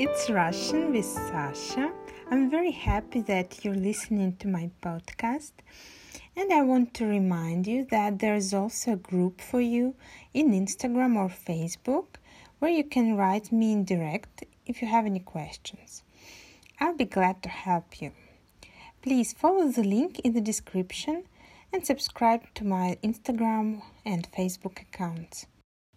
[0.00, 1.92] It's Russian with Sasha.
[2.30, 5.50] I'm very happy that you're listening to my podcast.
[6.36, 9.96] And I want to remind you that there's also a group for you
[10.32, 12.06] in Instagram or Facebook
[12.60, 16.04] where you can write me in direct if you have any questions.
[16.78, 18.12] I'll be glad to help you.
[19.02, 21.24] Please follow the link in the description
[21.72, 25.46] and subscribe to my Instagram and Facebook accounts.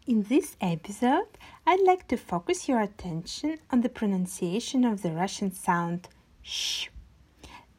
[0.07, 1.27] In this episode,
[1.67, 6.09] I'd like to focus your attention on the pronunciation of the Russian sound
[6.41, 6.87] sh.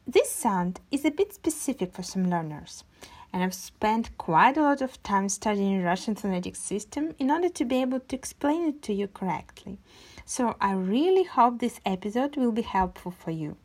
[0.07, 2.85] This sound is a bit specific for some learners,
[3.33, 7.65] and I've spent quite a lot of time studying Russian phonetic system in order to
[7.65, 9.79] be able to explain it to you correctly.
[10.25, 13.57] So I really hope this episode will be helpful for you.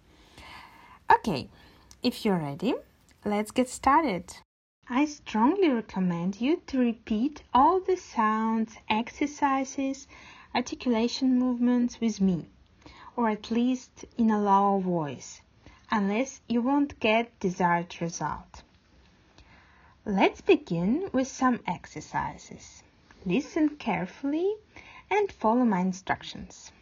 [1.09, 1.49] Okay,
[2.03, 2.75] if you're ready,
[3.25, 4.35] let's get started.
[4.91, 10.09] I strongly recommend you to repeat all the sounds, exercises,
[10.55, 12.47] articulation movements with me,
[13.15, 15.43] or at least in a low voice,
[15.91, 18.63] unless you won't get desired result.
[20.07, 22.83] Let's begin with some exercises.
[23.27, 24.55] Listen carefully
[25.11, 26.73] and follow my instructions.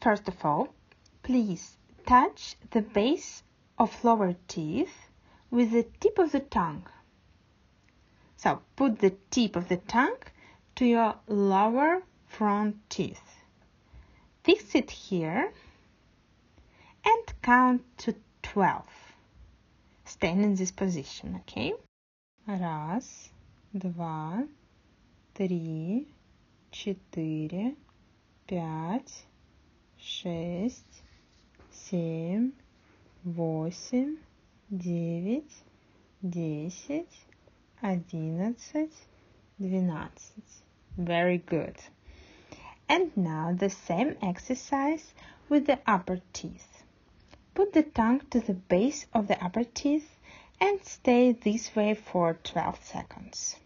[0.00, 0.68] First of all,
[1.24, 1.76] please
[2.06, 3.42] touch the base
[3.76, 5.08] of lower teeth
[5.51, 6.87] with the tip of the tongue.
[8.37, 10.17] So put the tip of the tongue
[10.75, 13.43] to your lower front teeth.
[14.43, 15.51] Fix it here
[17.03, 18.85] and count to 12.
[20.05, 21.73] Stand in this position, okay?
[22.47, 23.29] Раз,
[23.73, 24.47] два,
[25.33, 26.07] три,
[26.71, 27.75] четыре,
[28.47, 29.25] пять,
[29.97, 31.03] шесть,
[31.71, 32.51] семь,
[33.23, 34.17] восемь,
[34.71, 35.63] девять,
[36.21, 37.25] десять,
[37.81, 38.95] одиннадцать,
[39.57, 40.63] двенадцать.
[40.97, 41.75] Very good.
[42.89, 45.13] And now the same exercise
[45.49, 46.83] with the upper teeth.
[47.53, 50.09] Put the tongue to the base of the upper teeth
[50.59, 53.57] and stay this way for 12 seconds.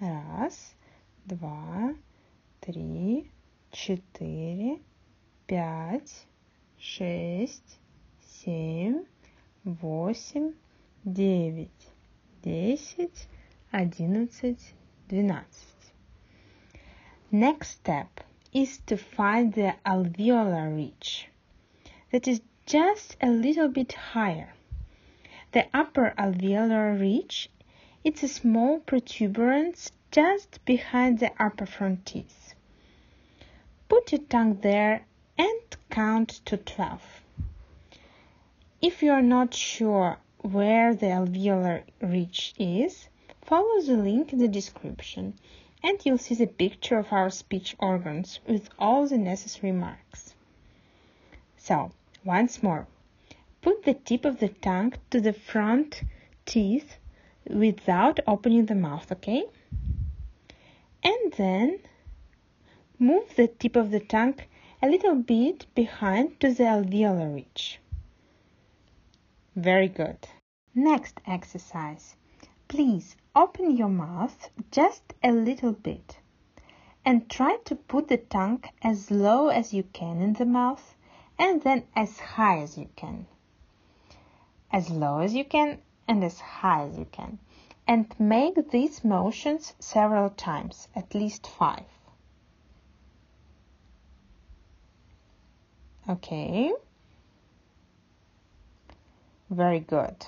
[0.00, 0.74] Раз,
[1.26, 1.94] два,
[2.60, 3.30] три,
[3.70, 4.80] четыре,
[5.46, 6.26] пять,
[6.78, 7.78] шесть,
[8.20, 9.04] семь,
[9.64, 10.52] восемь,
[11.04, 11.70] девять,
[12.42, 13.28] десять,
[13.70, 14.74] одиннадцать,
[15.08, 15.92] двенадцать.
[17.30, 18.20] Next step
[18.52, 21.28] is to find the alveolar ridge
[22.12, 24.52] that is just a little bit higher.
[25.52, 27.50] The upper alveolar ridge
[28.04, 32.54] it's a small protuberance just behind the upper front teeth.
[33.88, 35.06] Put your tongue there
[35.39, 37.01] and count to 12.
[38.81, 43.07] If you are not sure where the alveolar ridge is,
[43.41, 45.33] follow the link in the description
[45.81, 50.35] and you'll see the picture of our speech organs with all the necessary marks.
[51.57, 51.91] So,
[52.25, 52.87] once more,
[53.61, 56.03] put the tip of the tongue to the front
[56.45, 56.97] teeth
[57.45, 59.45] without opening the mouth, okay?
[61.01, 61.79] And then
[62.97, 64.35] move the tip of the tongue
[64.81, 67.81] a little bit behind to the alveolar ridge.
[69.55, 70.27] Very good.
[70.73, 72.15] Next exercise.
[72.69, 76.17] Please open your mouth just a little bit
[77.03, 80.95] and try to put the tongue as low as you can in the mouth
[81.37, 83.27] and then as high as you can.
[84.71, 87.39] As low as you can and as high as you can.
[87.87, 91.85] And make these motions several times, at least five.
[96.09, 96.73] Okay.
[99.51, 100.25] Very good.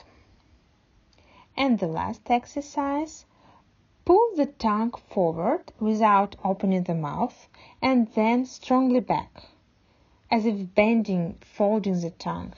[1.57, 3.25] And the last exercise.
[4.05, 7.47] Pull the tongue forward without opening the mouth
[7.81, 9.43] and then strongly back,
[10.29, 12.53] as if bending, folding the tongue.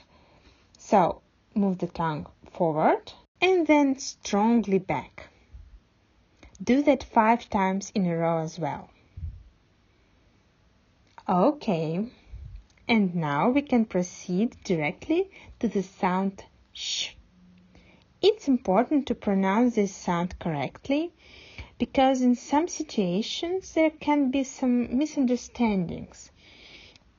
[0.78, 1.22] So
[1.54, 5.28] move the tongue forward and then strongly back.
[6.62, 8.90] Do that five times in a row as well.
[11.26, 12.06] Okay.
[12.86, 16.44] And now we can proceed directly to the sound
[16.74, 17.12] sh.
[18.20, 21.12] It's important to pronounce this sound correctly
[21.78, 26.30] because in some situations there can be some misunderstandings.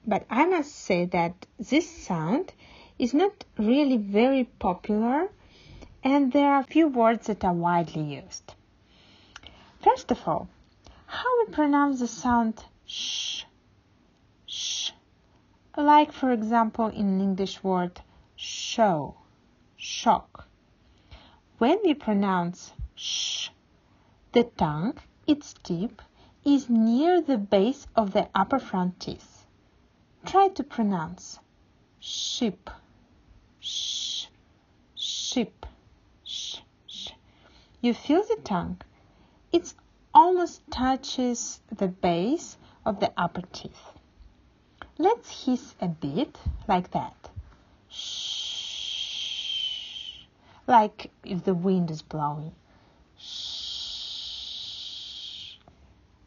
[0.05, 2.53] But I must say that this sound
[2.99, 5.31] is not really very popular
[6.03, 8.53] and there are few words that are widely used.
[9.81, 10.47] First of all,
[11.07, 13.45] how we pronounce the sound sh
[15.77, 18.01] like for example in English word
[18.35, 19.15] show,
[19.75, 20.47] shock.
[21.57, 23.49] When we pronounce sh,
[24.31, 26.01] the tongue, its tip,
[26.45, 29.45] is near the base of the upper front teeth.
[30.25, 31.39] Try to pronounce
[31.99, 32.69] ship,
[33.59, 34.27] sh,
[34.95, 35.65] ship,
[36.23, 37.09] sh, sh.
[37.81, 38.81] You feel the tongue.
[39.51, 39.73] It
[40.13, 43.94] almost touches the base of the upper teeth.
[44.97, 46.37] Let's hiss a bit
[46.69, 47.29] like that.
[47.89, 49.45] Shh.
[50.67, 52.53] Like if the wind is blowing.
[53.19, 54.45] Shh.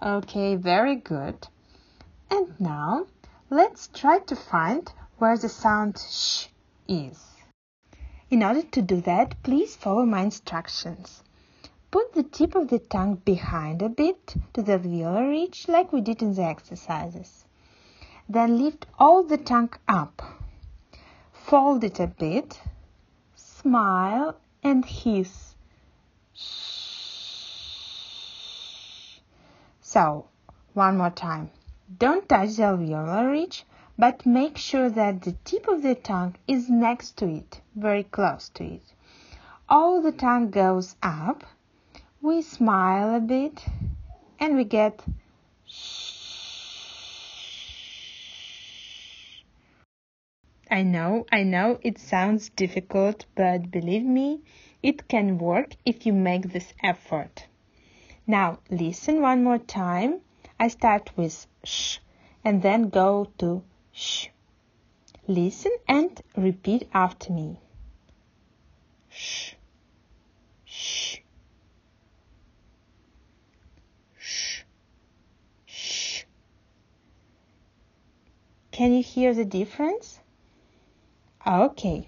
[0.03, 1.49] Okay, very good.
[2.31, 3.07] And now
[3.49, 6.49] let's try to find where the sound sh
[6.87, 7.25] is.
[8.29, 11.23] In order to do that, please follow my instructions.
[11.91, 16.03] Put the tip of the tongue behind a bit to the alveolar ridge like we
[16.03, 17.47] did in the exercises.
[18.29, 20.23] Then lift all the tongue up.
[21.33, 22.61] Fold it a bit.
[23.35, 25.55] Smile and hiss.
[29.81, 30.27] So,
[30.75, 31.51] one more time.
[31.99, 33.65] Don't touch the alveolar ridge,
[33.97, 38.51] but make sure that the tip of the tongue is next to it, very close
[38.51, 38.93] to it.
[39.71, 41.45] All the tongue goes up.
[42.21, 43.65] We smile a bit
[44.39, 45.03] and we get
[50.71, 54.43] I know, I know it sounds difficult, but believe me,
[54.83, 57.47] it can work if you make this effort.
[58.27, 60.21] Now, listen one more time.
[60.61, 61.99] I start with sh
[62.45, 63.63] and then go to
[63.93, 64.29] sh.
[65.27, 67.61] Listen and repeat after me.
[69.09, 69.55] Sh.
[70.67, 71.21] Sh.
[74.19, 74.63] Sh.
[75.65, 76.25] Sh.
[78.71, 80.21] Can you hear the difference?
[81.49, 82.07] Okay.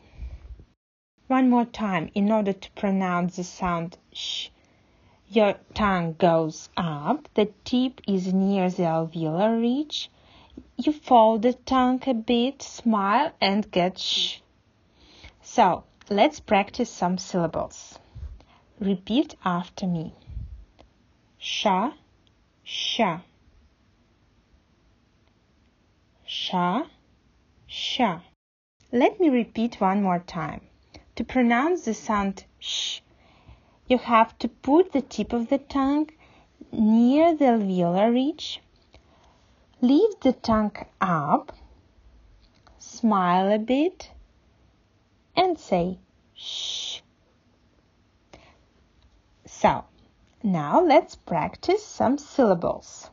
[1.26, 4.48] One more time in order to pronounce the sound sh.
[5.28, 10.10] Your tongue goes up, the tip is near the alveolar ridge.
[10.76, 14.40] You fold the tongue a bit, smile, and get sh.
[15.40, 17.98] So, let's practice some syllables.
[18.78, 20.12] Repeat after me.
[21.38, 21.92] Sha,
[22.62, 23.20] sha.
[26.26, 26.84] Sha,
[27.66, 28.20] sha.
[28.92, 30.62] Let me repeat one more time.
[31.14, 33.00] To pronounce the sound sh,
[33.86, 36.10] you have to put the tip of the tongue
[36.72, 38.60] near the alveolar ridge,
[39.80, 41.52] lift the tongue up,
[42.78, 44.10] smile a bit,
[45.36, 45.98] and say
[46.34, 47.00] sh.
[49.46, 49.84] So,
[50.42, 53.10] now let's practice some syllables.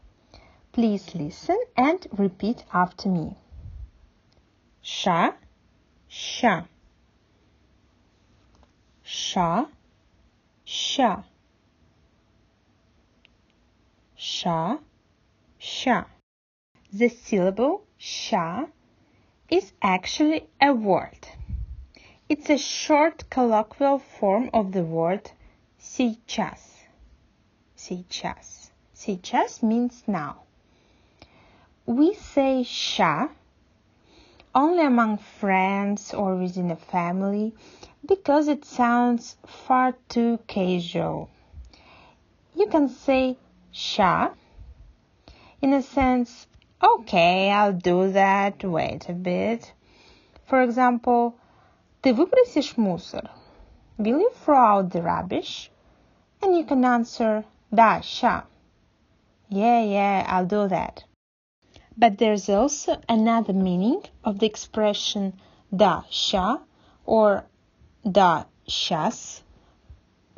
[0.72, 3.36] Please listen and repeat after me.
[4.82, 5.34] Sha,
[6.09, 6.65] sha
[9.03, 9.67] sha
[10.65, 11.25] sha
[14.17, 14.79] sha
[15.59, 16.05] sha
[16.93, 18.67] the syllable sha
[19.51, 21.29] is actually a word
[22.29, 25.31] it's a short colloquial form of the word
[25.79, 26.87] сейчас
[27.77, 30.43] сейчас сейчас means now
[31.87, 33.29] we say sha
[34.57, 37.55] only among friends or within a family
[38.07, 41.31] because it sounds far too casual.
[42.55, 43.39] You can say
[43.71, 44.31] sha
[45.63, 46.49] in a sense,
[46.83, 49.73] okay, I'll do that, wait a bit.
[50.45, 51.35] For example,
[52.03, 53.31] ты выбросишь мусор?
[53.97, 55.71] Will you throw out the rubbish?
[56.43, 58.43] And you can answer, да, ща.
[59.49, 61.05] Yeah, yeah, I'll do that.
[61.97, 65.41] But there's also another meaning of the expression
[65.75, 66.59] da sha
[67.05, 67.45] or
[68.11, 69.43] da shas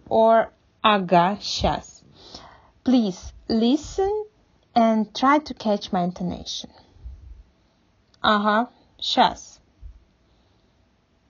[0.08, 2.02] or aga shas.
[2.84, 4.26] Please listen
[4.74, 6.70] and try to catch my intonation.
[8.22, 8.68] Ага,
[9.00, 9.58] сейчас.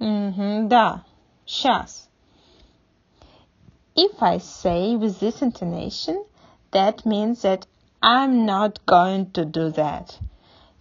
[0.00, 1.04] Mm-hmm, да,
[1.46, 2.08] сейчас.
[3.96, 6.24] If I say with this intonation,
[6.72, 7.66] that means that
[8.01, 10.17] I'm not going to do that.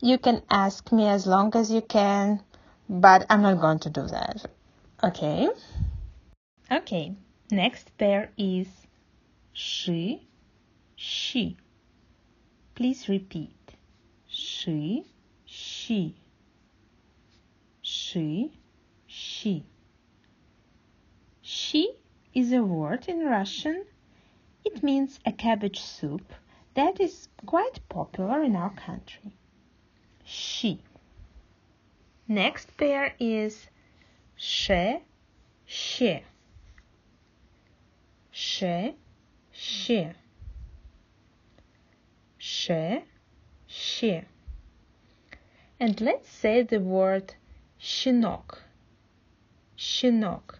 [0.00, 2.40] You can ask me as long as you can,
[2.88, 4.46] but I'm not going to do that.
[5.02, 5.48] Okay?
[6.70, 7.16] Okay.
[7.50, 8.68] Next pair is
[9.52, 10.28] she,
[10.94, 11.56] she.
[12.76, 13.72] Please repeat.
[14.28, 15.04] She,
[15.44, 16.14] she.
[17.82, 18.52] She,
[19.08, 19.66] she.
[21.42, 21.90] She
[22.32, 23.84] is a word in Russian.
[24.64, 26.32] It means a cabbage soup
[26.77, 29.33] that is quite popular in our country.
[30.23, 30.81] She.
[32.27, 33.67] Next pair is
[34.35, 34.99] she,
[35.65, 36.23] she.
[38.31, 38.95] She,
[39.51, 40.09] she.
[42.37, 43.03] she,
[43.67, 44.21] she.
[45.79, 47.35] And let's say the word
[47.79, 48.59] щенок.
[49.77, 50.59] Щенок.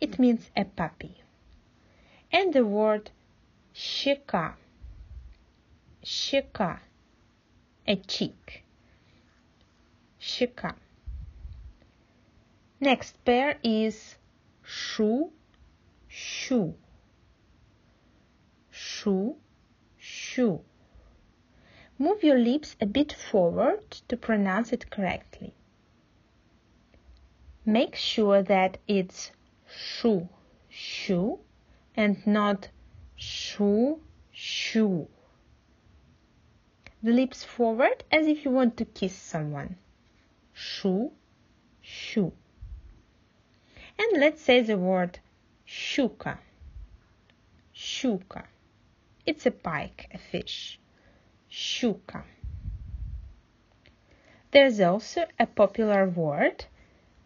[0.00, 1.22] It means a puppy.
[2.30, 3.10] And the word
[3.74, 4.54] щека.
[6.04, 6.80] Щека.
[7.86, 8.64] A cheek.
[10.20, 10.74] Щека.
[12.80, 14.16] Next pair is
[14.62, 15.30] шу,
[16.08, 16.74] щу.
[18.70, 19.36] Шу,
[19.98, 20.64] щу.
[21.98, 25.52] Move your lips a bit forward to pronounce it correctly.
[27.66, 29.32] Make sure that it's
[29.66, 30.28] shu,
[30.70, 31.40] shu,
[31.94, 32.68] and not
[33.16, 34.00] shu,
[34.32, 35.08] shu.
[37.04, 39.76] The lips forward as if you want to kiss someone.
[40.52, 41.12] Shu,
[41.80, 42.32] shu.
[43.98, 45.18] And let's say the word
[45.66, 46.38] shuka.
[47.74, 48.44] Shuka.
[49.24, 50.78] It's a pike, a fish.
[51.50, 52.24] Shuka.
[54.50, 56.66] There's also a popular word,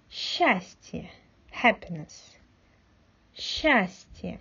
[0.09, 1.09] счастье,
[1.51, 2.37] happiness.
[3.37, 4.39] Счастье.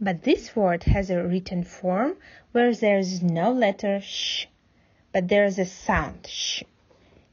[0.00, 2.16] But this word has a written form
[2.52, 4.46] where there is no letter sh,
[5.16, 6.62] but there is a sound sh.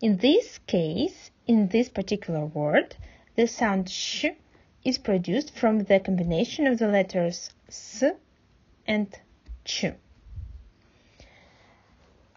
[0.02, 2.96] In this case, in this particular word,
[3.36, 4.26] the sound sh
[4.84, 8.04] is produced from the combination of the letters s
[8.86, 9.18] and
[9.66, 9.86] ch.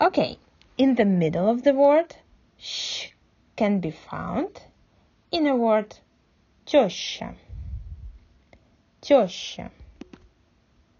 [0.01, 0.39] Okay,
[0.79, 2.17] in the middle of the word,
[2.59, 3.09] sh
[3.57, 4.63] can be found
[5.31, 5.97] in a word
[6.67, 7.35] теща.
[9.01, 9.71] Теща.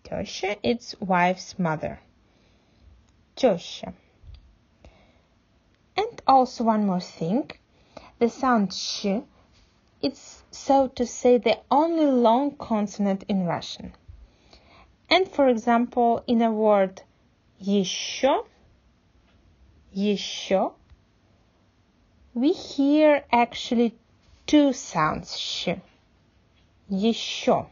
[0.05, 2.01] Теща, it's wife's mother.
[3.37, 3.95] Теща.
[6.27, 7.49] And also one more thing,
[8.19, 9.07] the sound sh
[10.01, 13.93] it's so to say the only long consonant in Russian.
[15.09, 17.03] And for example, in a word
[17.63, 18.45] еще,
[19.97, 20.73] еще,
[22.35, 23.95] we hear actually
[24.45, 25.69] two sounds sh.
[26.91, 27.67] Еще.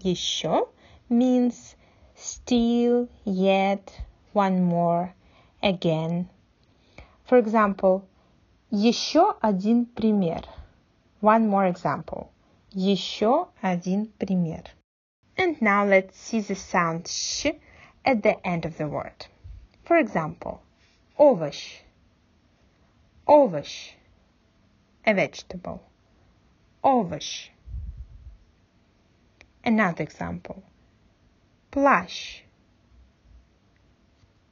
[0.00, 0.66] Еще
[1.08, 1.76] means
[2.16, 3.92] still, yet,
[4.32, 5.14] one more,
[5.62, 6.28] again.
[7.32, 8.02] For example,
[8.70, 10.44] еще один пример.
[11.20, 12.28] One more example.
[12.72, 14.64] Еще один пример.
[15.36, 17.46] And now let's see the sound sh
[18.04, 19.26] at the end of the word.
[19.84, 20.60] For example,
[21.16, 21.82] овощ.
[23.26, 23.94] Овощ.
[25.04, 25.80] A vegetable.
[26.82, 27.50] Овощ.
[29.64, 30.62] Another example.
[31.70, 32.42] Плащ.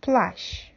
[0.01, 0.70] Плащ.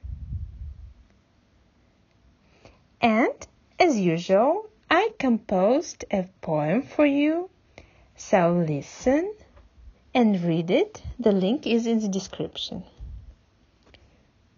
[3.05, 3.47] And
[3.79, 7.51] as usual, I composed a poem for you,
[8.17, 9.35] so listen
[10.15, 11.03] and read it.
[11.19, 12.83] The link is in the description.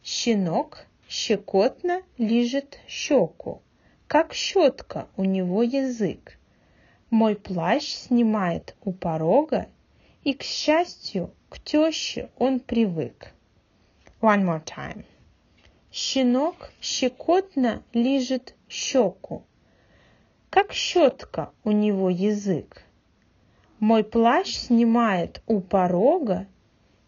[0.05, 3.63] Щенок щекотно лижет щеку,
[4.07, 6.39] как щетка у него язык.
[7.11, 9.67] Мой плащ снимает у порога,
[10.23, 13.33] и, к счастью, к теще он привык.
[14.21, 15.05] One more time.
[16.05, 19.43] Щенок щекотно лижет щеку,
[20.51, 22.83] как щетка у него язык.
[23.81, 26.47] Мой плащ снимает у порога,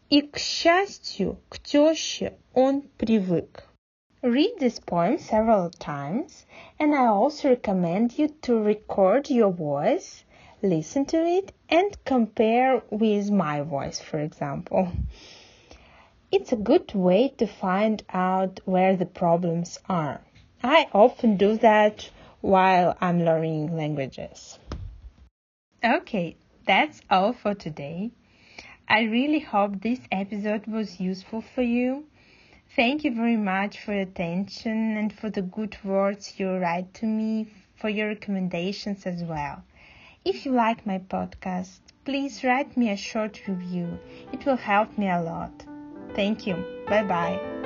[0.09, 3.69] и, к счастью, к теще он привык.
[4.23, 6.47] Read this poem several times,
[6.79, 10.25] and I also recommend you to record your voice,
[10.63, 14.89] listen to it, and compare with my voice, for example.
[16.31, 20.21] It's a good way to find out where the problems are.
[20.63, 22.11] I often do that
[22.43, 24.59] while I'm learning languages.
[25.83, 28.11] Okay, that's all for today.
[28.87, 32.05] I really hope this episode was useful for you.
[32.77, 37.07] Thank you very much for your attention and for the good words you write to
[37.07, 39.63] me, for your recommendations as well.
[40.27, 43.99] If you like my podcast, please write me a short review.
[44.31, 45.65] It will help me a lot.
[46.15, 46.57] Thank you.
[46.87, 47.58] Bye bye.